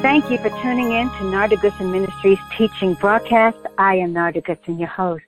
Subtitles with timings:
[0.00, 3.56] Thank you for tuning in to Narda Goodson Ministries teaching broadcast.
[3.78, 5.24] I am Narda Goodson, your host.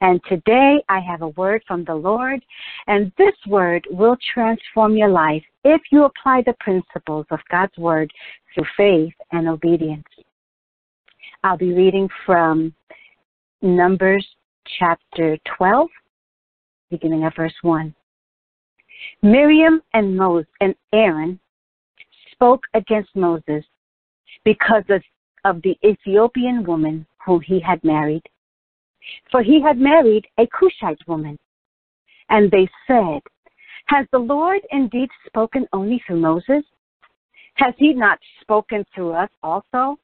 [0.00, 2.40] And today I have a word from the Lord,
[2.86, 8.12] and this word will transform your life if you apply the principles of God's word
[8.54, 10.06] through faith and obedience.
[11.42, 12.72] I'll be reading from
[13.60, 14.24] Numbers
[14.78, 15.88] chapter 12,
[16.90, 17.92] beginning at verse 1.
[19.22, 21.40] Miriam and Moses and Aaron
[22.30, 23.64] spoke against Moses
[24.44, 25.02] because of,
[25.44, 28.22] of the Ethiopian woman whom he had married.
[29.30, 31.38] For he had married a Cushite woman.
[32.28, 33.20] And they said,
[33.86, 36.64] Has the Lord indeed spoken only through Moses?
[37.54, 39.98] Has he not spoken through us also?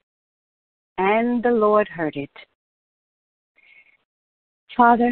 [0.99, 2.31] And the Lord heard it.
[4.77, 5.11] Father,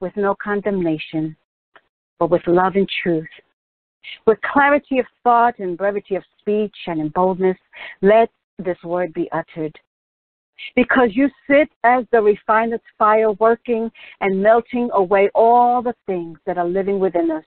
[0.00, 1.36] with no condemnation,
[2.18, 3.28] but with love and truth,
[4.26, 7.56] with clarity of thought and brevity of speech and in boldness,
[8.02, 9.76] let this word be uttered.
[10.74, 13.90] Because you sit as the refiner's fire, working
[14.20, 17.44] and melting away all the things that are living within us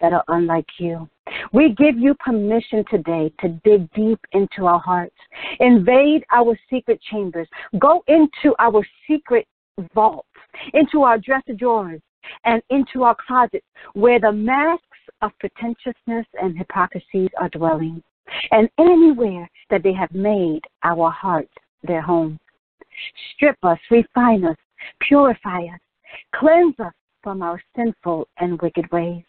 [0.00, 1.08] that are unlike you.
[1.52, 5.16] We give you permission today to dig deep into our hearts,
[5.60, 9.46] invade our secret chambers, go into our secret
[9.94, 10.28] vaults,
[10.74, 12.00] into our dresser drawers,
[12.44, 14.84] and into our closets where the masks
[15.24, 18.02] of pretentiousness and hypocrisies are dwelling,
[18.50, 22.38] and anywhere that they have made our hearts their home.
[23.34, 24.56] Strip us, refine us,
[25.00, 25.80] purify us,
[26.34, 29.24] cleanse us from our sinful and wicked ways.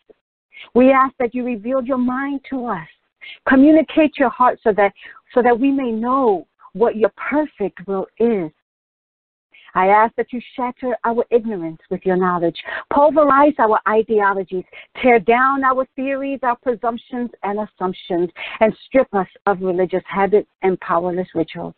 [0.74, 2.88] We ask that you reveal your mind to us.
[3.48, 4.94] Communicate your heart so that
[5.34, 8.52] so that we may know what your perfect will is
[9.76, 12.56] I ask that you shatter our ignorance with your knowledge,
[12.94, 14.64] pulverize our ideologies,
[15.02, 18.30] tear down our theories, our presumptions and assumptions,
[18.62, 21.76] and strip us of religious habits and powerless rituals.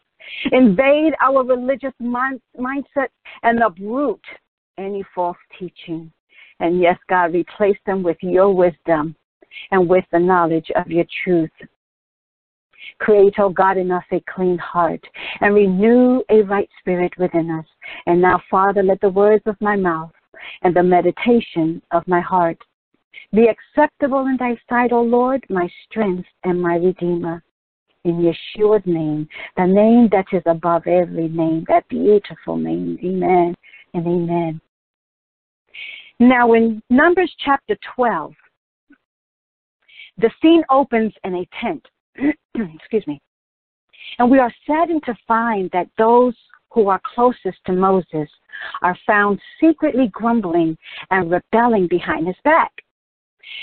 [0.51, 3.09] Invade our religious mind- mindset
[3.43, 4.23] and uproot
[4.77, 6.11] any false teaching.
[6.59, 9.15] And yes, God, replace them with your wisdom
[9.71, 11.51] and with the knowledge of your truth.
[12.99, 15.03] Create, O oh God, in us a clean heart
[15.41, 17.65] and renew a right spirit within us.
[18.05, 20.11] And now, Father, let the words of my mouth
[20.63, 22.57] and the meditation of my heart
[23.33, 27.43] be acceptable in thy sight, O Lord, my strength and my redeemer.
[28.03, 29.27] In Yeshua's name,
[29.57, 32.97] the name that is above every name, that beautiful name.
[33.03, 33.53] Amen
[33.93, 34.61] and amen.
[36.19, 38.33] Now, in Numbers chapter 12,
[40.19, 41.85] the scene opens in a tent
[42.55, 43.21] excuse me.
[44.19, 46.35] And we are saddened to find that those
[46.77, 48.29] who are closest to Moses
[48.83, 50.77] are found secretly grumbling
[51.09, 52.71] and rebelling behind his back.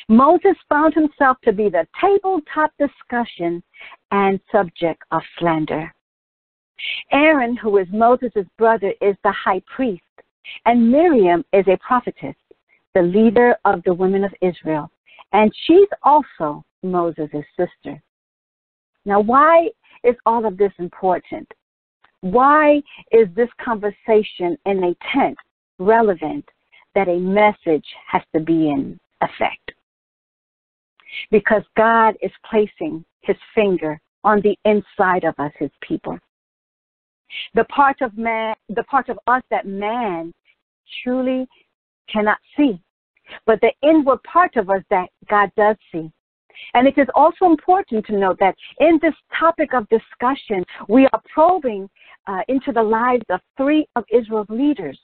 [0.08, 3.62] Moses found himself to be the tabletop discussion
[4.10, 5.94] and subject of slander.
[7.12, 10.02] Aaron, who is Moses' brother, is the high priest,
[10.66, 12.34] and Miriam is a prophetess,
[12.96, 14.90] the leader of the women of Israel,
[15.32, 18.02] and she's also Moses' sister.
[19.04, 19.68] Now, why
[20.02, 21.46] is all of this important?
[22.24, 22.80] Why
[23.12, 25.36] is this conversation in a tent
[25.78, 26.48] relevant
[26.94, 29.72] that a message has to be in effect?
[31.30, 36.18] Because God is placing his finger on the inside of us, his people.
[37.52, 40.32] The part of man, the part of us that man
[41.02, 41.46] truly
[42.10, 42.80] cannot see,
[43.44, 46.10] but the inward part of us that God does see.
[46.74, 51.22] And it is also important to note that in this topic of discussion, we are
[51.32, 51.90] probing
[52.26, 54.98] uh, into the lives of three of Israel's leaders.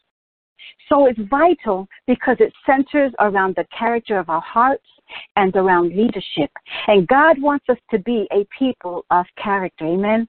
[0.89, 4.87] So it's vital because it centers around the character of our hearts
[5.37, 6.51] and around leadership.
[6.87, 9.87] And God wants us to be a people of character.
[9.87, 10.29] Amen.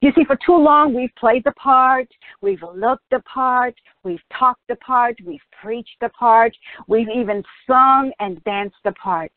[0.00, 2.08] You see, for too long we've played the part,
[2.40, 6.56] we've looked the part, we've talked the part, we've preached the part,
[6.88, 9.32] we've even sung and danced the part.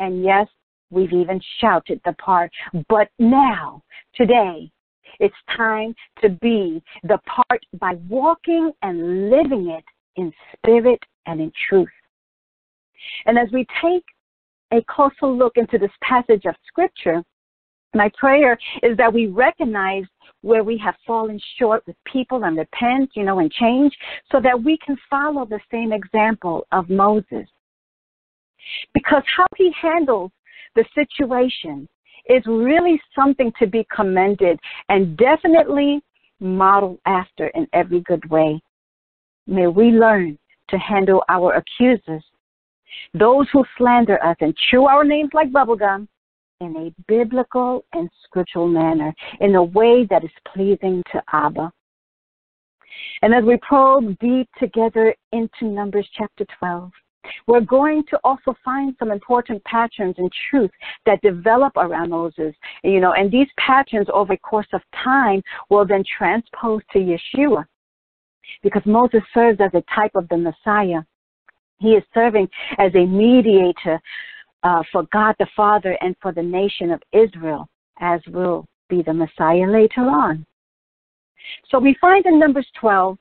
[0.00, 0.48] And yes,
[0.90, 2.50] we've even shouted the part.
[2.88, 3.82] But now,
[4.14, 4.70] today,
[5.20, 9.84] it's time to be the part by walking and living it
[10.16, 11.88] in spirit and in truth.
[13.26, 14.04] And as we take
[14.72, 17.22] a closer look into this passage of scripture,
[17.94, 20.04] my prayer is that we recognize
[20.42, 23.96] where we have fallen short with people and repent, you know, and change
[24.30, 27.46] so that we can follow the same example of Moses
[28.92, 30.30] because how he handles
[30.74, 31.88] the situation
[32.28, 34.58] is really something to be commended
[34.88, 36.00] and definitely
[36.40, 38.60] modeled after in every good way.
[39.46, 40.38] May we learn
[40.68, 42.24] to handle our accusers,
[43.14, 46.08] those who slander us and chew our names like bubblegum,
[46.60, 51.70] in a biblical and scriptural manner, in a way that is pleasing to Abba.
[53.22, 56.90] And as we probe deep together into Numbers chapter 12,
[57.46, 60.70] we're going to also find some important patterns and truth
[61.04, 65.86] that develop around Moses, you know, and these patterns over a course of time will
[65.86, 67.64] then transpose to Yeshua
[68.62, 71.02] because Moses serves as a type of the Messiah.
[71.78, 74.00] He is serving as a mediator
[74.62, 77.68] uh, for God the Father and for the nation of Israel,
[78.00, 80.46] as will be the Messiah later on.
[81.70, 83.18] So we find in Numbers 12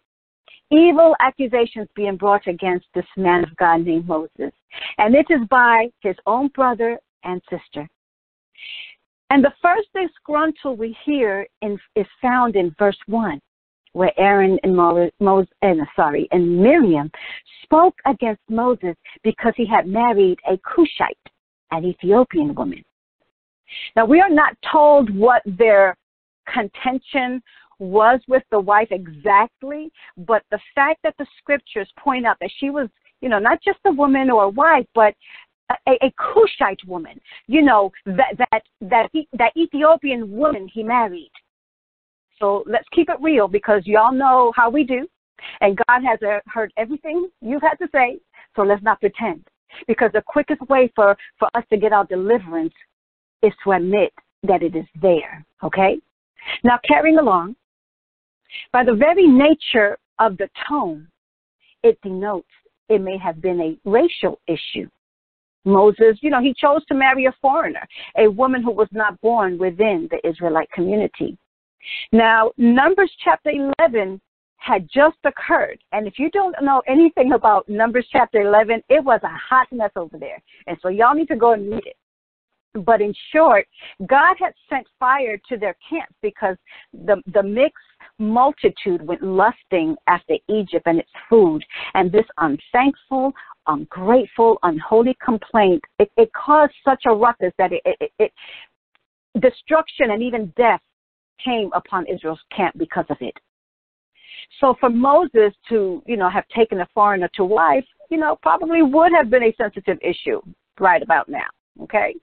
[0.71, 4.51] evil accusations being brought against this man of God named Moses.
[4.97, 7.87] And it is by his own brother and sister.
[9.29, 13.39] And the first disgruntle we hear in, is found in verse 1,
[13.93, 15.11] where Aaron and Moses,
[15.61, 17.11] and, sorry, and Miriam
[17.63, 21.17] spoke against Moses because he had married a Cushite,
[21.71, 22.83] an Ethiopian woman.
[23.95, 25.97] Now, we are not told what their
[26.53, 27.41] contention
[27.79, 32.69] was with the wife exactly, but the fact that the scriptures point out that she
[32.69, 32.87] was,
[33.21, 35.13] you know, not just a woman or a wife, but
[35.87, 41.31] a, a Cushite woman, you know, that that that that Ethiopian woman he married.
[42.39, 45.07] So let's keep it real because y'all know how we do,
[45.61, 48.19] and God has uh, heard everything you've had to say.
[48.55, 49.47] So let's not pretend,
[49.87, 52.73] because the quickest way for for us to get our deliverance
[53.41, 54.13] is to admit
[54.43, 55.45] that it is there.
[55.63, 55.99] Okay.
[56.63, 57.55] Now carrying along,
[58.71, 61.07] by the very nature of the tone,
[61.83, 62.47] it denotes
[62.89, 64.87] it may have been a racial issue.
[65.65, 67.85] Moses, you know, he chose to marry a foreigner,
[68.17, 71.37] a woman who was not born within the Israelite community.
[72.11, 74.21] Now, Numbers chapter 11
[74.57, 75.79] had just occurred.
[75.91, 79.91] And if you don't know anything about Numbers chapter 11, it was a hot mess
[79.95, 80.41] over there.
[80.67, 81.95] And so y'all need to go and read it.
[82.85, 83.67] But in short,
[84.05, 86.57] God had sent fire to their camps because
[86.93, 87.85] the, the mixed
[88.19, 91.63] multitude went lusting after Egypt and its food.
[91.93, 93.33] And this unthankful,
[93.67, 98.31] ungrateful, unholy complaint, it, it caused such a ruckus that it, it, it
[99.41, 100.81] destruction and even death
[101.43, 103.35] came upon Israel's camp because of it.
[104.61, 108.81] So for Moses to, you know, have taken a foreigner to wife, you know, probably
[108.81, 110.41] would have been a sensitive issue
[110.79, 111.47] right about now.
[111.81, 112.15] Okay.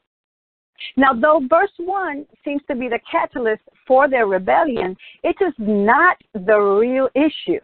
[0.97, 6.17] Now, though verse 1 seems to be the catalyst for their rebellion, it is not
[6.35, 7.61] the real issue.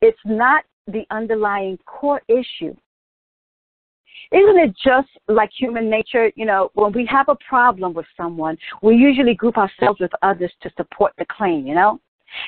[0.00, 2.74] It's not the underlying core issue.
[4.32, 6.32] Isn't it just like human nature?
[6.34, 10.52] You know, when we have a problem with someone, we usually group ourselves with others
[10.62, 12.00] to support the claim, you know?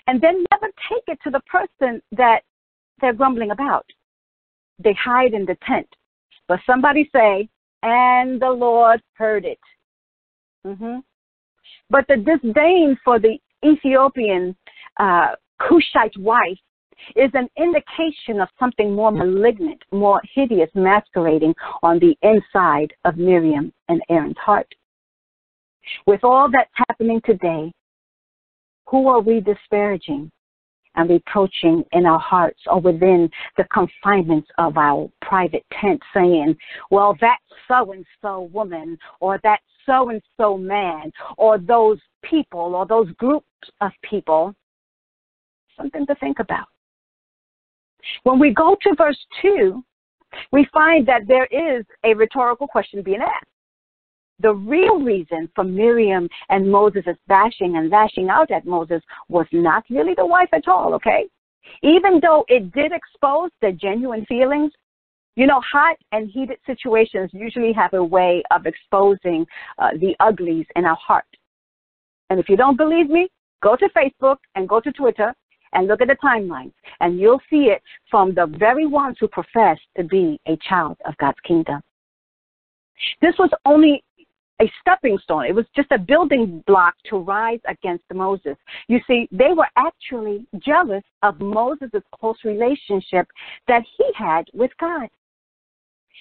[0.06, 2.40] And then never take it to the person that
[3.00, 3.87] they're grumbling about.
[4.82, 5.88] They hide in the tent.
[6.49, 7.49] But somebody say,
[7.82, 9.61] and the Lord heard it.
[10.67, 10.99] Mm-hmm.
[11.91, 14.57] But the disdain for the Ethiopian
[14.99, 16.59] uh, Cushite wife
[17.17, 23.73] is an indication of something more malignant, more hideous masquerading on the inside of Miriam
[23.89, 24.67] and Aaron's heart.
[26.07, 27.73] With all that's happening today,
[28.87, 30.31] who are we disparaging
[30.97, 36.57] and reproaching in our hearts or within the confinements of our private tent saying,
[36.91, 37.39] well, that
[37.69, 43.11] so and so woman or that so and so man or those people or those
[43.12, 43.47] groups
[43.80, 44.54] of people,
[45.76, 46.66] something to think about.
[48.23, 49.83] When we go to verse 2,
[50.52, 53.47] we find that there is a rhetorical question being asked.
[54.40, 59.85] The real reason for Miriam and Moses' bashing and lashing out at Moses was not
[59.90, 61.26] really the wife at all, okay?
[61.83, 64.73] Even though it did expose the genuine feelings
[65.38, 69.47] you know, hot and heated situations usually have a way of exposing
[69.78, 71.25] uh, the uglies in our heart.
[72.28, 73.28] And if you don't believe me,
[73.62, 75.33] go to Facebook and go to Twitter
[75.75, 77.80] and look at the timelines, and you'll see it
[78.11, 81.83] from the very ones who profess to be a child of God's kingdom.
[83.23, 84.02] This was only
[84.61, 85.45] a stepping stone.
[85.45, 88.57] It was just a building block to rise against Moses.
[88.88, 93.28] You see, they were actually jealous of Moses' close relationship
[93.68, 95.09] that he had with God.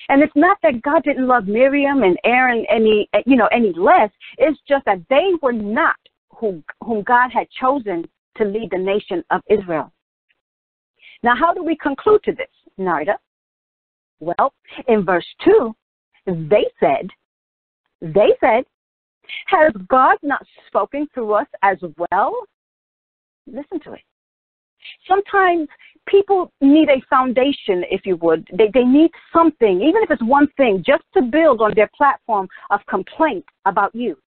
[0.10, 4.10] And it's not that God didn't love Miriam and Aaron any, you know, any less.
[4.38, 5.96] It's just that they were not
[6.30, 9.92] who, whom God had chosen to lead the nation of Israel.
[11.24, 12.48] Now, how do we conclude to this,
[12.80, 13.16] Narda?
[14.20, 14.54] Well,
[14.88, 15.76] in verse 2,
[16.26, 17.10] they said,
[18.02, 18.64] they said,
[19.48, 21.78] has God not spoken through us as
[22.12, 22.34] well?
[23.46, 24.02] Listen to it.
[25.08, 25.68] Sometimes
[26.08, 28.48] people need a foundation, if you would.
[28.58, 32.48] They, they need something, even if it's one thing, just to build on their platform
[32.70, 34.18] of complaint about you.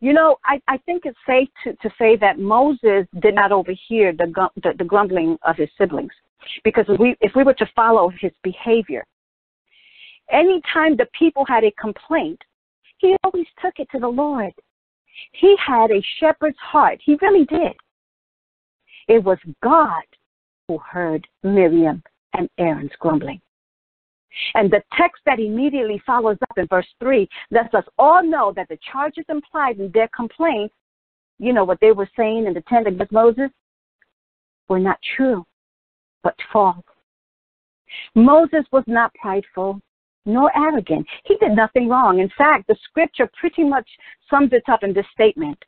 [0.00, 4.12] You know, I, I think it's safe to, to say that Moses did not overhear
[4.12, 4.32] the,
[4.62, 6.12] the, the grumbling of his siblings.
[6.62, 9.04] Because if we, if we were to follow his behavior,
[10.30, 12.40] anytime the people had a complaint,
[12.98, 14.52] he always took it to the Lord.
[15.32, 17.00] He had a shepherd's heart.
[17.02, 17.72] He really did.
[19.08, 20.02] It was God
[20.68, 22.02] who heard Miriam
[22.34, 23.40] and Aaron's grumbling.
[24.54, 28.68] And the text that immediately follows up in verse 3 lets us all know that
[28.68, 30.72] the charges implied in their complaint,
[31.38, 33.50] you know, what they were saying in the tent against Moses,
[34.68, 35.44] were not true,
[36.22, 36.82] but false.
[38.14, 39.80] Moses was not prideful
[40.26, 41.06] nor arrogant.
[41.24, 42.18] He did nothing wrong.
[42.18, 43.88] In fact, the scripture pretty much
[44.30, 45.58] sums it up in this statement.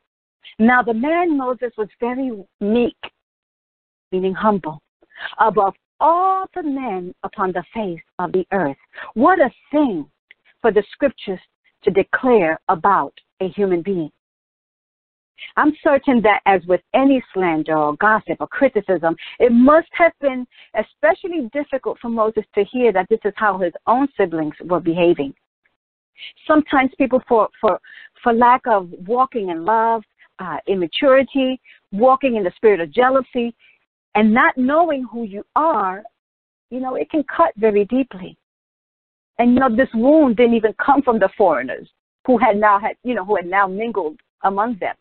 [0.59, 2.97] Now, the man Moses was very meek,
[4.11, 4.81] meaning humble,
[5.39, 8.77] above all the men upon the face of the earth.
[9.13, 10.05] What a thing
[10.61, 11.39] for the scriptures
[11.83, 14.11] to declare about a human being.
[15.55, 20.47] I'm certain that as with any slander or gossip or criticism, it must have been
[20.75, 25.33] especially difficult for Moses to hear that this is how his own siblings were behaving.
[26.47, 27.79] Sometimes people for, for,
[28.23, 30.01] for lack of walking in love,
[30.39, 31.59] uh, immaturity,
[31.91, 33.55] walking in the spirit of jealousy,
[34.17, 36.01] and not knowing who you are,
[36.71, 38.35] you know, it can cut very deeply.
[39.37, 41.87] And you know, this wound didn't even come from the foreigners
[42.25, 44.95] who had now had, you know, who had now mingled among them.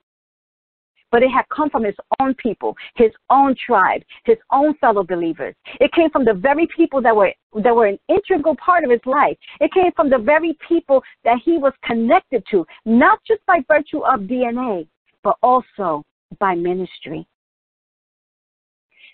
[1.10, 5.54] But it had come from his own people, his own tribe, his own fellow believers.
[5.80, 7.32] It came from the very people that were
[7.62, 9.38] that were an integral part of his life.
[9.60, 14.04] It came from the very people that he was connected to, not just by virtue
[14.04, 14.86] of DNA,
[15.24, 16.02] but also
[16.38, 17.26] by ministry.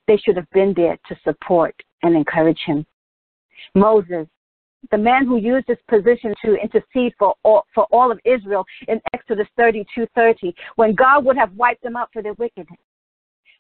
[0.07, 2.85] They should have been there to support and encourage him.
[3.75, 4.27] Moses,
[4.91, 9.01] the man who used his position to intercede for all, for all of Israel in
[9.15, 12.81] Exodus 32:30, when God would have wiped them out for their wickedness.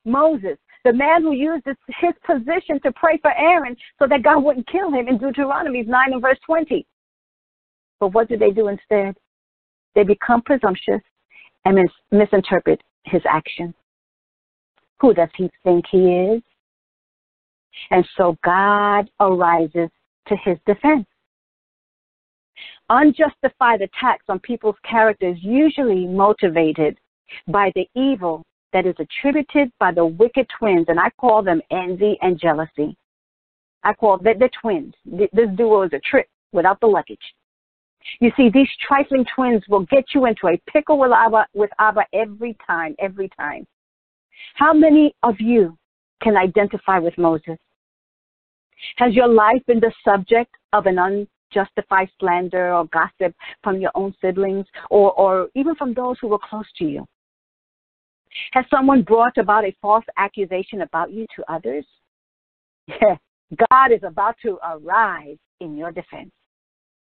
[0.04, 4.42] Moses, the man who used his, his position to pray for Aaron so that God
[4.42, 6.84] wouldn't kill him in Deuteronomy 9 and verse 20.
[8.00, 9.16] But what do they do instead?
[9.94, 11.02] They become presumptuous
[11.64, 13.74] and mis- misinterpret his actions.
[15.02, 16.42] Who does he think he is?
[17.90, 19.90] And so God arises
[20.28, 21.06] to his defense.
[22.88, 26.98] Unjustified attacks on people's characters usually motivated
[27.48, 32.16] by the evil that is attributed by the wicked twins, and I call them envy
[32.22, 32.96] and jealousy.
[33.82, 34.94] I call them the twins.
[35.04, 37.34] This duo is a trick without the luggage.
[38.20, 42.04] You see, these trifling twins will get you into a pickle with Abba, with Abba
[42.12, 43.66] every time, every time.
[44.54, 45.76] How many of you
[46.22, 47.58] can identify with Moses?
[48.96, 54.14] Has your life been the subject of an unjustified slander or gossip from your own
[54.20, 57.06] siblings or, or even from those who were close to you?
[58.52, 61.84] Has someone brought about a false accusation about you to others?
[63.70, 66.30] God is about to arise in your defense.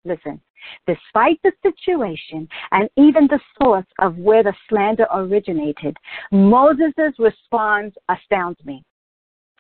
[0.06, 0.40] Listen,
[0.86, 5.96] despite the situation and even the source of where the slander originated,
[6.30, 8.84] Moses' response astounds me.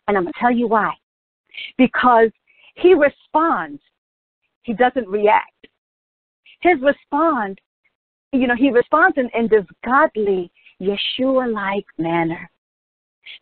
[0.06, 0.92] And I'm going to tell you why.
[1.76, 2.30] Because
[2.76, 3.82] he responds,
[4.62, 5.50] he doesn't react.
[6.60, 7.56] His response,
[8.32, 10.50] you know, he responds in, in this godly,
[10.80, 12.48] Yeshua like manner.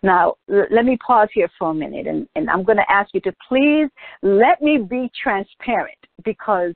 [0.03, 3.11] Now, l- let me pause here for a minute, and, and I'm going to ask
[3.13, 3.89] you to please
[4.23, 6.73] let me be transparent because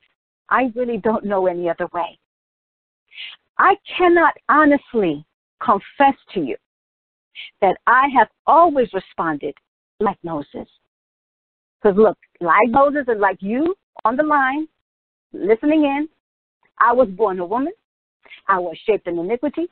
[0.49, 2.17] I really don't know any other way.
[3.57, 5.25] I cannot honestly
[5.61, 6.55] confess to you
[7.61, 9.53] that I have always responded
[9.99, 10.67] like Moses.
[11.81, 13.75] Because look, like Moses and like you
[14.05, 14.67] on the line,
[15.33, 16.07] listening in,
[16.79, 17.73] I was born a woman.
[18.47, 19.67] I was shaped in iniquity,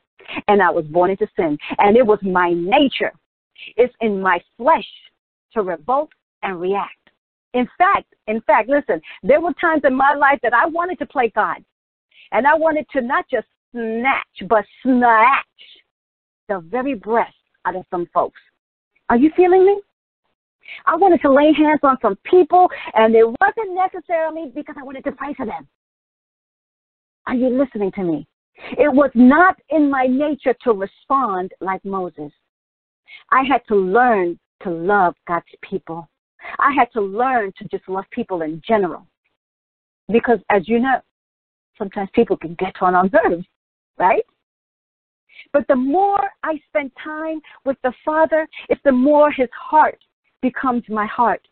[0.46, 1.56] and I was born into sin.
[1.78, 3.12] And it was my nature.
[3.76, 4.86] It's in my flesh
[5.54, 6.10] to revolt
[6.42, 7.07] and react.
[7.54, 11.06] In fact, in fact, listen, there were times in my life that I wanted to
[11.06, 11.64] play God.
[12.32, 15.46] And I wanted to not just snatch, but snatch
[16.48, 17.32] the very breath
[17.64, 18.40] out of some folks.
[19.08, 19.80] Are you feeling me?
[20.86, 25.04] I wanted to lay hands on some people, and it wasn't necessarily because I wanted
[25.04, 25.66] to pray for them.
[27.26, 28.26] Are you listening to me?
[28.72, 32.32] It was not in my nature to respond like Moses.
[33.30, 36.08] I had to learn to love God's people.
[36.58, 39.06] I had to learn to just love people in general.
[40.10, 41.00] Because as you know,
[41.76, 43.46] sometimes people can get on our nerves,
[43.98, 44.24] right?
[45.52, 49.98] But the more I spend time with the Father, it's the more his heart
[50.42, 51.46] becomes my heart.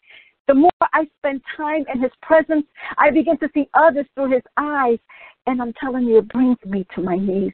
[0.48, 2.66] The more I spend time in his presence,
[2.98, 4.98] I begin to see others through his eyes.
[5.46, 7.52] And I'm telling you, it brings me to my knees.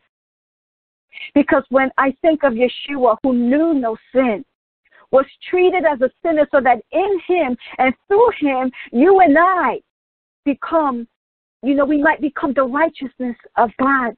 [1.34, 4.44] Because when I think of Yeshua, who knew no sin,
[5.12, 9.80] was treated as a sinner so that in him and through him, you and I
[10.44, 11.06] become,
[11.62, 14.14] you know, we might become the righteousness of God.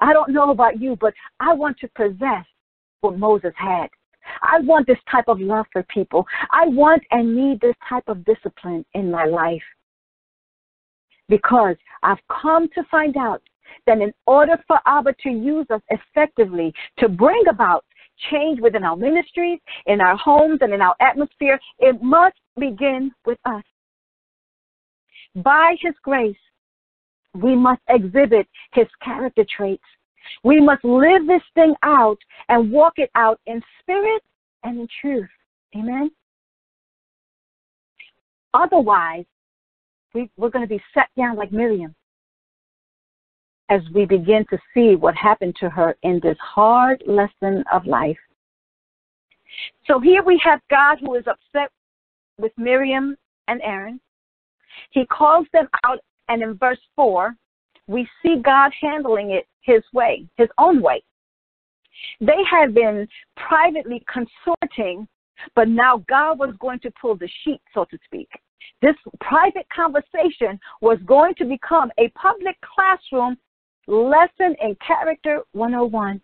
[0.00, 2.44] I don't know about you, but I want to possess
[3.00, 3.88] what Moses had.
[4.42, 6.26] I want this type of love for people.
[6.50, 9.62] I want and need this type of discipline in my life.
[11.28, 13.42] Because I've come to find out
[13.86, 17.84] that in order for Abba to use us effectively to bring about
[18.30, 23.38] change within our ministries, in our homes, and in our atmosphere, it must begin with
[23.44, 23.62] us.
[25.34, 26.36] By His grace,
[27.34, 29.82] we must exhibit His character traits.
[30.44, 34.22] We must live this thing out and walk it out in spirit
[34.62, 35.28] and in truth.
[35.76, 36.10] Amen?
[38.54, 39.24] Otherwise,
[40.14, 41.94] we, we're going to be set down like Miriam
[43.72, 48.18] as we begin to see what happened to her in this hard lesson of life.
[49.86, 51.70] So here we have God who is upset
[52.38, 53.16] with Miriam
[53.48, 53.98] and Aaron.
[54.90, 57.34] He calls them out, and in verse 4,
[57.86, 61.02] we see God handling it his way, his own way.
[62.20, 65.08] They had been privately consorting,
[65.54, 68.28] but now God was going to pull the sheet, so to speak.
[68.82, 73.38] This private conversation was going to become a public classroom
[73.86, 76.20] lesson in Character 101.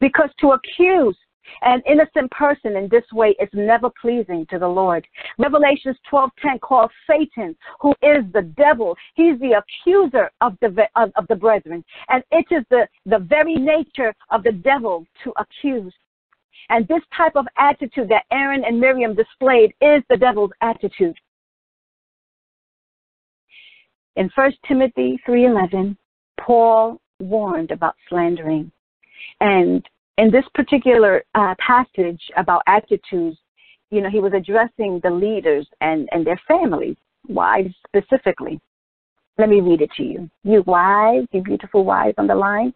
[0.00, 1.16] Because to accuse
[1.62, 5.06] an innocent person in this way is never pleasing to the Lord.
[5.38, 11.26] Revelations 12:10 calls Satan, who is the devil, he's the accuser of the of, of
[11.28, 15.94] the brethren, and it is the the very nature of the devil to accuse.
[16.68, 21.16] And this type of attitude that Aaron and Miriam displayed is the devil's attitude.
[24.16, 25.96] In 1 Timothy 3:11,
[26.38, 28.70] Paul warned about slandering.
[29.40, 29.86] And
[30.18, 33.38] in this particular uh, passage about attitudes,
[33.90, 36.96] you know, he was addressing the leaders and, and their families,
[37.28, 38.60] wives specifically.
[39.38, 40.30] Let me read it to you.
[40.44, 42.74] You wives, you beautiful wives on the line.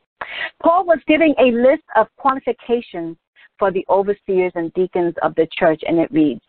[0.63, 3.17] Paul was giving a list of qualifications
[3.59, 6.41] for the overseers and deacons of the church, and it reads,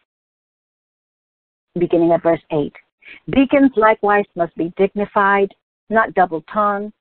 [1.77, 2.73] beginning at verse 8
[3.29, 5.53] Deacons likewise must be dignified,
[5.89, 6.93] not double tongued,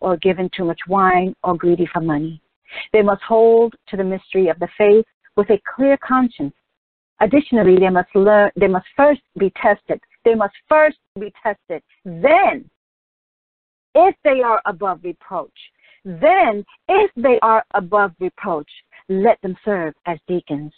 [0.00, 2.40] or given too much wine, or greedy for money.
[2.92, 6.54] They must hold to the mystery of the faith with a clear conscience.
[7.20, 10.00] Additionally, they must learn, they must first be tested.
[10.24, 11.82] They must first be tested.
[12.04, 12.68] Then,
[13.94, 15.56] if they are above reproach,
[16.04, 18.70] then if they are above reproach,
[19.08, 20.72] let them serve as deacons.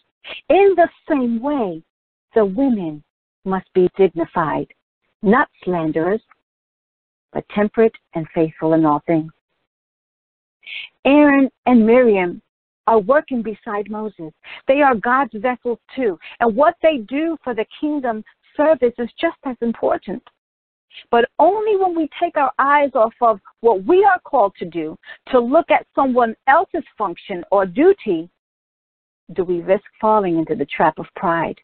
[0.49, 1.83] In the same way,
[2.35, 3.03] the women
[3.49, 4.69] must be dignified,
[5.23, 6.23] not slanderers,
[7.33, 9.33] but temperate and faithful in all things.
[11.05, 12.43] Aaron and Miriam
[12.87, 14.33] are working beside Moses.
[14.67, 16.19] They are God's vessels too.
[16.41, 18.25] And what they do for the kingdom
[18.57, 20.23] service is just as important.
[21.11, 24.97] But only when we take our eyes off of what we are called to do
[25.29, 28.29] to look at someone else's function or duty
[29.35, 31.61] do we risk falling into the trap of pride.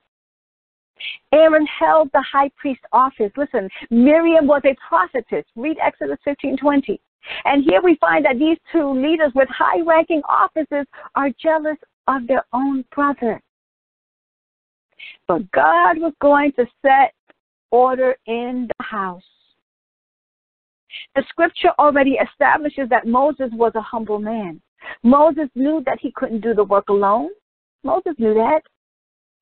[1.33, 3.33] Aaron held the high priest office.
[3.37, 5.45] Listen, Miriam was a prophetess.
[5.57, 7.01] Read Exodus 15:20.
[7.45, 12.27] And here we find that these two leaders with high ranking offices are jealous of
[12.27, 13.41] their own brother.
[15.27, 17.15] But God was going to set
[17.71, 19.23] order in the house.
[21.15, 24.61] The scripture already establishes that Moses was a humble man.
[25.03, 27.31] Moses knew that he couldn't do the work alone.
[27.83, 28.63] Moses knew that.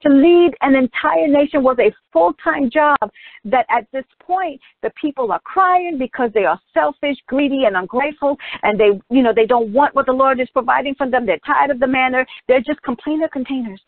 [0.02, 2.98] To lead an entire nation was a full time job
[3.44, 8.36] that at this point the people are crying because they are selfish, greedy, and ungrateful,
[8.64, 11.24] and they, you know, they don't want what the Lord is providing for them.
[11.24, 12.26] They're tired of the manner.
[12.48, 13.80] They're just complainer containers.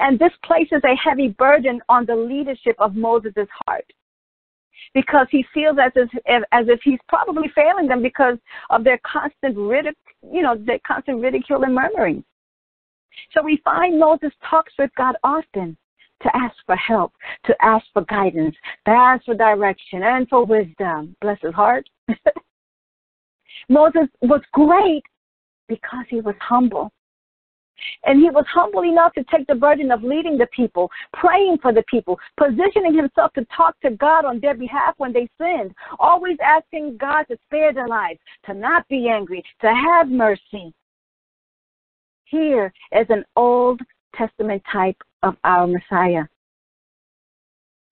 [0.00, 3.84] And this places a heavy burden on the leadership of Moses' heart
[4.92, 8.38] because he feels as if as if he's probably failing them because
[8.70, 9.94] of their constant ridicule,
[10.32, 12.24] you know, their constant ridicule and murmuring.
[13.32, 15.76] So we find Moses talks with God often
[16.22, 17.12] to ask for help,
[17.44, 21.16] to ask for guidance, to ask for direction and for wisdom.
[21.20, 21.88] Bless his heart.
[23.68, 25.02] Moses was great
[25.68, 26.92] because he was humble.
[28.04, 31.72] And he was humble enough to take the burden of leading the people, praying for
[31.72, 36.36] the people, positioning himself to talk to God on their behalf when they sinned, always
[36.42, 40.72] asking God to spare their lives, to not be angry, to have mercy.
[42.34, 43.80] Here is an Old
[44.16, 46.24] Testament type of our Messiah.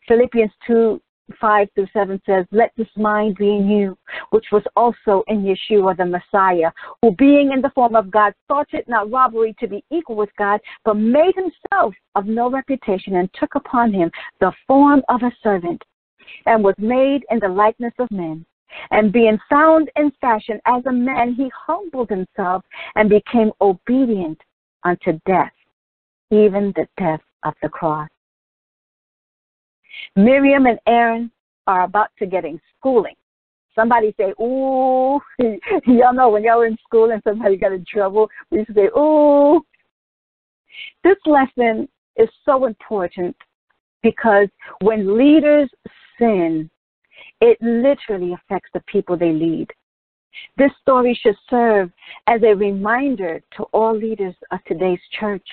[0.09, 1.01] Philippians 2
[1.41, 3.97] 5 through 7 says, Let this mind be in you,
[4.31, 8.67] which was also in Yeshua the Messiah, who being in the form of God thought
[8.73, 13.31] it not robbery to be equal with God, but made himself of no reputation and
[13.39, 15.81] took upon him the form of a servant,
[16.47, 18.45] and was made in the likeness of men.
[18.91, 24.39] And being found in fashion as a man, he humbled himself and became obedient
[24.85, 25.53] unto death,
[26.31, 28.09] even the death of the cross.
[30.17, 31.31] Miriam and Aaron
[31.67, 33.15] are about to get in schooling.
[33.75, 35.21] Somebody say, ooh,
[35.87, 38.75] y'all know when y'all were in school and somebody got in trouble, we used to
[38.75, 39.65] say, ooh.
[41.05, 43.37] This lesson is so important
[44.03, 44.49] because
[44.81, 45.71] when leaders
[46.19, 46.71] sin,
[47.43, 49.67] it literally affects the people they lead.
[50.57, 51.91] This story should serve
[52.29, 55.47] as a reminder to all leaders of today's church.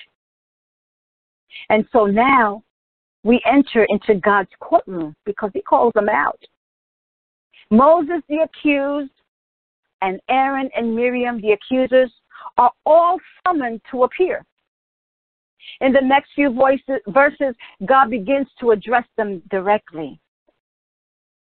[1.68, 2.62] And so now
[3.24, 6.38] we enter into God's courtroom because he calls them out.
[7.72, 9.10] Moses, the accused,
[10.00, 12.12] and Aaron and Miriam, the accusers,
[12.56, 14.44] are all summoned to appear.
[15.80, 20.20] In the next few voices, verses, God begins to address them directly.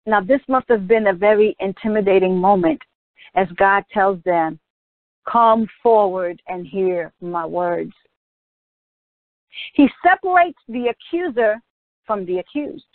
[0.05, 2.81] Now, this must have been a very intimidating moment
[3.35, 4.59] as God tells them,
[5.31, 7.93] Come forward and hear my words.
[9.73, 11.61] He separates the accuser
[12.05, 12.85] from the accused.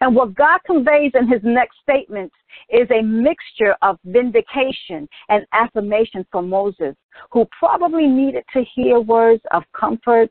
[0.00, 2.32] And what God conveys in his next statement
[2.70, 6.94] is a mixture of vindication and affirmation for Moses,
[7.30, 10.30] who probably needed to hear words of comfort,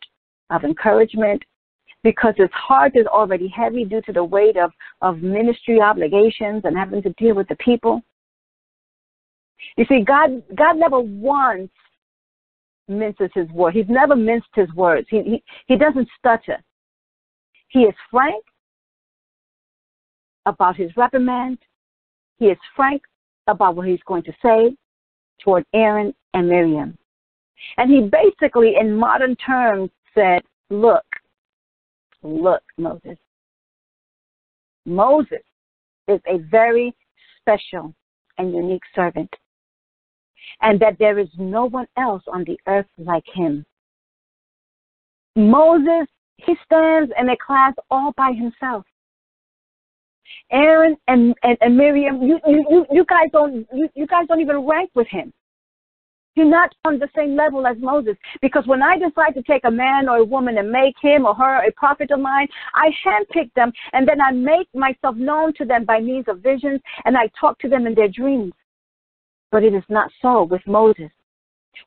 [0.50, 1.44] of encouragement,
[2.04, 6.78] because his heart is already heavy due to the weight of, of ministry obligations and
[6.78, 8.02] having to deal with the people.
[9.78, 11.70] You see, God, God never once
[12.88, 13.74] minces his word.
[13.74, 15.08] He's never minced his words.
[15.10, 16.58] He, he, he doesn't stutter.
[17.70, 18.44] He is frank
[20.46, 21.60] about his reprimand.
[22.40, 23.04] He is frank
[23.48, 24.76] about what he's going to say
[25.44, 26.98] toward Aaron and Miriam.
[27.78, 31.06] And he basically, in modern terms, said, Look,
[32.24, 33.18] look, Moses.
[34.86, 35.44] Moses
[36.08, 36.94] is a very
[37.42, 37.94] special
[38.38, 39.30] and unique servant
[40.62, 43.66] and that there is no one else on the earth like him.
[45.36, 46.08] Moses,
[46.38, 48.84] he stands in a class all by himself.
[50.52, 54.66] Aaron and, and, and Miriam, you, you, you guys don't you, you guys don't even
[54.66, 55.32] rank with him.
[56.36, 58.16] You're not on the same level as Moses.
[58.42, 61.36] Because when I decide to take a man or a woman and make him or
[61.36, 65.66] her a prophet of mine, I handpick them and then I make myself known to
[65.66, 68.54] them by means of visions and I talk to them in their dreams.
[69.52, 71.10] But it is not so with Moses.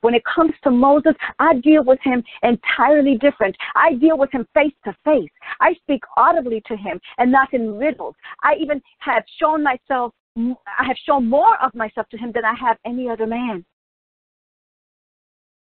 [0.00, 3.56] When it comes to Moses, I deal with him entirely different.
[3.74, 5.30] I deal with him face to face.
[5.60, 8.14] I speak audibly to him and not in riddles.
[8.42, 12.54] I even have shown myself, I have shown more of myself to him than I
[12.54, 13.64] have any other man.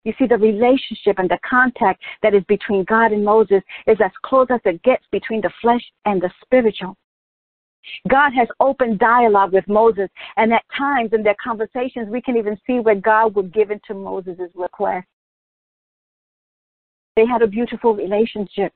[0.03, 4.11] You see, the relationship and the contact that is between God and Moses is as
[4.23, 6.97] close as it gets between the flesh and the spiritual.
[8.07, 12.57] God has open dialogue with Moses, and at times in their conversations, we can even
[12.65, 15.07] see where God would give into Moses' request.
[17.15, 18.73] They had a beautiful relationship.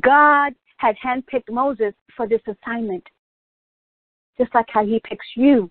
[0.00, 3.06] God had handpicked Moses for this assignment,
[4.38, 5.70] just like how he picks you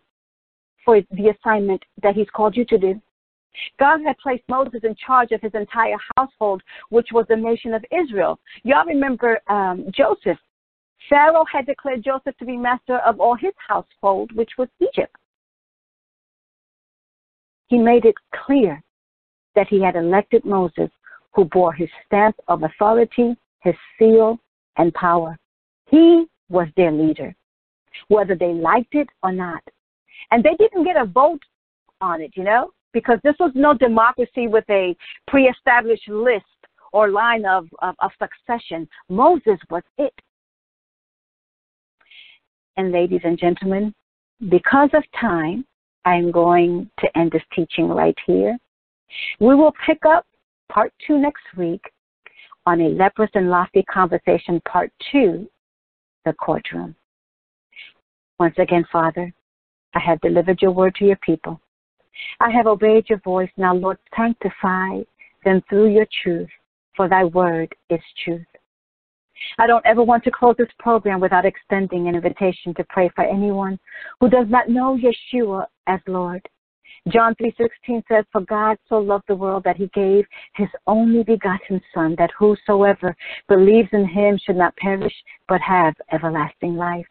[0.86, 3.02] for the assignment that he's called you to do.
[3.80, 7.86] God had placed Moses in charge of his entire household, which was the nation of
[7.92, 8.39] Israel.
[8.63, 10.38] Y'all remember um, Joseph.
[11.10, 15.16] Pharaoh had declared Joseph to be master of all his household, which was Egypt.
[17.68, 18.82] He made it clear
[19.56, 20.89] that he had elected Moses,
[21.34, 24.39] who bore his stamp of authority, his seal,
[24.78, 25.38] and power.
[25.88, 27.36] He was their leader,
[28.08, 29.63] whether they liked it or not.
[30.32, 31.42] And they didn't get a vote
[32.02, 34.95] on it, you know, because this was no democracy with a
[35.27, 36.45] pre established list
[36.91, 38.88] or line of, of, of succession.
[39.10, 40.13] Moses was it.
[42.77, 43.93] And ladies and gentlemen,
[44.49, 45.65] because of time,
[46.06, 48.58] I'm going to end this teaching right here.
[49.39, 50.25] We will pick up
[50.71, 51.82] part two next week
[52.65, 55.47] on a leprous and lofty conversation, part two,
[56.25, 56.95] the courtroom.
[58.39, 59.34] Once again, Father,
[59.93, 61.60] I have delivered your word to your people.
[62.39, 63.49] I have obeyed your voice.
[63.58, 65.02] Now, Lord, sanctify
[65.43, 66.49] them through your truth,
[66.95, 68.45] for thy word is truth.
[69.58, 73.23] I don't ever want to close this program without extending an invitation to pray for
[73.23, 73.80] anyone
[74.19, 76.47] who does not know Yeshua as Lord.
[77.10, 81.82] John 3:16 says, "For God so loved the world that he gave his only begotten
[81.93, 83.15] son that whosoever
[83.49, 87.08] believes in him should not perish but have everlasting life."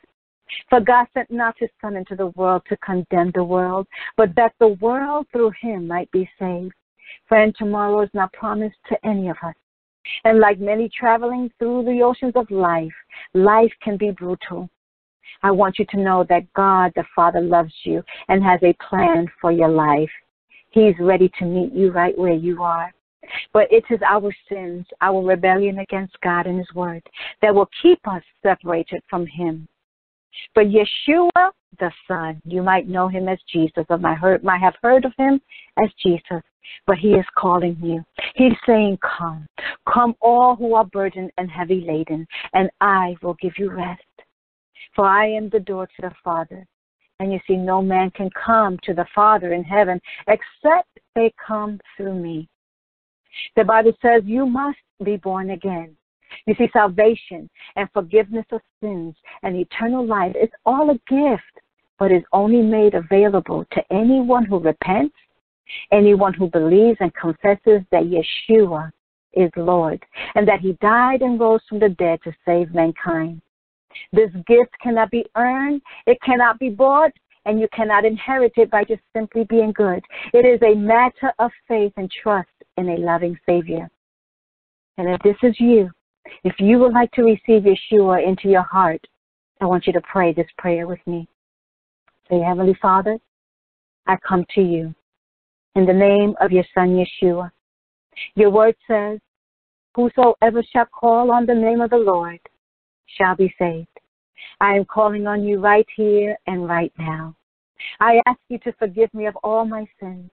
[0.68, 4.54] For God sent not his son into the world to condemn the world, but that
[4.58, 6.74] the world through him might be saved.
[7.28, 9.54] Friend, tomorrow is not promised to any of us.
[10.24, 12.92] And like many traveling through the oceans of life,
[13.34, 14.68] life can be brutal.
[15.42, 19.30] I want you to know that God the Father loves you and has a plan
[19.40, 20.10] for your life.
[20.70, 22.92] He's ready to meet you right where you are.
[23.52, 27.02] But it is our sins, our rebellion against God and His Word,
[27.40, 29.68] that will keep us separated from Him.
[30.54, 34.74] But Yeshua, the Son, you might know Him as Jesus, or might, heard, might have
[34.82, 35.40] heard of Him
[35.82, 36.42] as Jesus,
[36.86, 38.04] but He is calling you.
[38.34, 39.46] He's saying, Come,
[39.92, 44.02] come all who are burdened and heavy laden, and I will give you rest.
[44.94, 46.66] For I am the door to the Father.
[47.20, 51.78] And you see, no man can come to the Father in heaven except they come
[51.96, 52.48] through me.
[53.56, 55.96] The Bible says you must be born again.
[56.46, 61.42] You see, salvation and forgiveness of sins and eternal life is all a gift,
[61.98, 65.14] but is only made available to anyone who repents,
[65.92, 68.90] anyone who believes and confesses that Yeshua
[69.34, 73.40] is Lord and that he died and rose from the dead to save mankind.
[74.12, 77.12] This gift cannot be earned, it cannot be bought,
[77.44, 80.02] and you cannot inherit it by just simply being good.
[80.32, 83.90] It is a matter of faith and trust in a loving Savior.
[84.98, 85.90] And if this is you,
[86.44, 89.04] if you would like to receive Yeshua into your heart,
[89.60, 91.28] I want you to pray this prayer with me.
[92.28, 93.18] Say, Heavenly Father,
[94.06, 94.94] I come to you
[95.74, 97.50] in the name of your Son Yeshua.
[98.34, 99.18] Your word says,
[99.94, 102.40] Whosoever shall call on the name of the Lord
[103.06, 103.86] shall be saved.
[104.60, 107.36] I am calling on you right here and right now.
[108.00, 110.30] I ask you to forgive me of all my sins.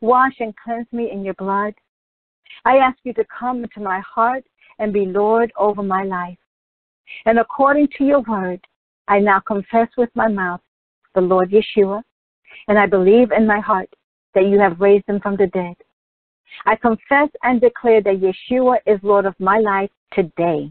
[0.00, 1.74] Wash and cleanse me in your blood.
[2.64, 4.44] I ask you to come into my heart
[4.78, 6.38] and be Lord over my life.
[7.26, 8.60] And according to your word,
[9.08, 10.60] I now confess with my mouth
[11.14, 12.02] the Lord Yeshua,
[12.68, 13.88] and I believe in my heart
[14.34, 15.74] that you have raised him from the dead.
[16.66, 20.70] I confess and declare that Yeshua is Lord of my life today.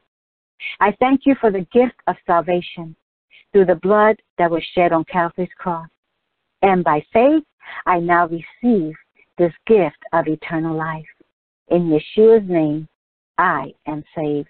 [0.80, 2.96] I thank you for the gift of salvation
[3.52, 5.88] through the blood that was shed on Calvary's cross.
[6.62, 7.43] And by faith,
[7.86, 8.96] I now receive
[9.38, 11.06] this gift of eternal life.
[11.70, 12.88] In Yeshua's name,
[13.38, 14.50] I am saved.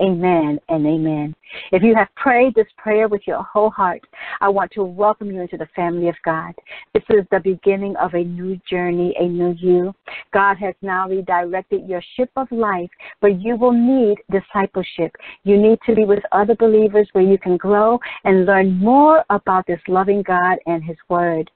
[0.00, 1.34] Amen and amen.
[1.70, 4.00] If you have prayed this prayer with your whole heart,
[4.40, 6.54] I want to welcome you into the family of God.
[6.92, 9.94] This is the beginning of a new journey, a new you.
[10.32, 12.90] God has now redirected your ship of life,
[13.20, 15.14] but you will need discipleship.
[15.44, 19.66] You need to be with other believers where you can grow and learn more about
[19.66, 21.48] this loving God and His Word.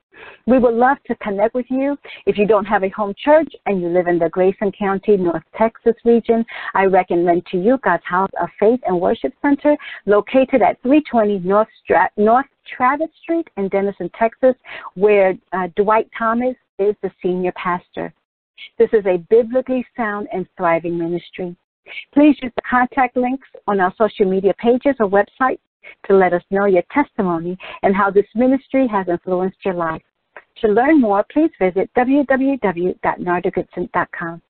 [0.46, 1.96] We would love to connect with you.
[2.26, 5.42] If you don't have a home church and you live in the Grayson County, North
[5.57, 9.76] Texas region, I recommend to you God's House of Faith and Worship Center
[10.07, 14.55] located at 320 North, Stra- North Travis Street in Denison, Texas,
[14.94, 18.12] where uh, Dwight Thomas is the senior pastor.
[18.79, 21.57] This is a biblically sound and thriving ministry.
[22.12, 25.59] Please use the contact links on our social media pages or website
[26.07, 30.03] to let us know your testimony and how this ministry has influenced your life.
[30.59, 34.42] To learn more, please visit www.nardagoodson.com.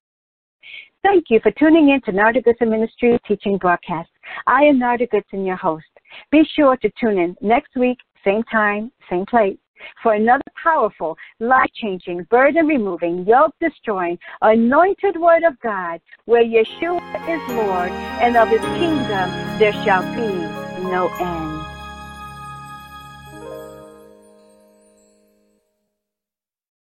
[1.03, 4.09] Thank you for tuning in to Narda Goodson Ministry teaching broadcast.
[4.45, 5.85] I am Narda Goodson, your host.
[6.31, 9.57] Be sure to tune in next week, same time, same place,
[10.01, 16.99] for another powerful, life changing, burden removing, yoke destroying, anointed word of God, where Yeshua
[17.29, 20.56] is Lord, and of his kingdom there shall be
[20.89, 21.56] no end.